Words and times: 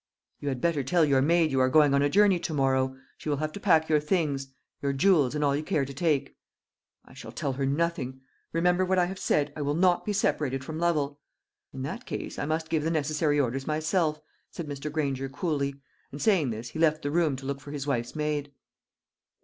"You 0.39 0.47
had 0.49 0.61
better 0.61 0.81
tell 0.81 1.05
your 1.05 1.21
maid 1.21 1.51
you 1.51 1.59
are 1.59 1.69
going 1.69 1.93
on 1.93 2.01
a 2.01 2.09
journey 2.09 2.39
to 2.39 2.55
morrow. 2.55 2.97
She 3.19 3.29
will 3.29 3.37
have 3.37 3.51
to 3.51 3.59
pack 3.59 3.87
your 3.87 3.99
things 3.99 4.47
your 4.81 4.93
jewels, 4.93 5.35
and 5.35 5.43
all 5.43 5.55
you 5.55 5.61
care 5.61 5.85
to 5.85 5.93
take." 5.93 6.35
"I 7.05 7.13
shall 7.13 7.31
tell 7.31 7.53
her 7.53 7.67
nothing. 7.67 8.21
Remember 8.51 8.83
what 8.83 8.97
I 8.97 9.05
have 9.05 9.19
said 9.19 9.53
I 9.55 9.61
will 9.61 9.75
not 9.75 10.03
be 10.03 10.11
separated 10.11 10.65
from 10.65 10.79
Lovel!" 10.79 11.19
"In 11.71 11.83
that 11.83 12.07
case, 12.07 12.39
I 12.39 12.47
must 12.47 12.69
give 12.71 12.83
the 12.83 12.89
necessary 12.89 13.39
orders 13.39 13.67
myself," 13.67 14.19
said 14.49 14.65
Mr. 14.65 14.91
Granger 14.91 15.29
coolly, 15.29 15.75
and 16.11 16.19
saying 16.19 16.49
this 16.49 16.69
he 16.69 16.79
left 16.79 17.03
the 17.03 17.11
room 17.11 17.35
to 17.35 17.45
look 17.45 17.61
for 17.61 17.69
his 17.71 17.85
wife's 17.85 18.15
maid. 18.15 18.51